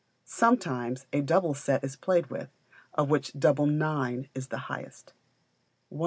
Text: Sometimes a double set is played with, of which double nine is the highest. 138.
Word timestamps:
Sometimes 0.25 1.05
a 1.13 1.21
double 1.21 1.53
set 1.53 1.83
is 1.83 1.95
played 1.95 2.31
with, 2.31 2.49
of 2.95 3.11
which 3.11 3.33
double 3.33 3.67
nine 3.67 4.29
is 4.33 4.47
the 4.47 4.57
highest. 4.65 5.13
138. 5.89 5.99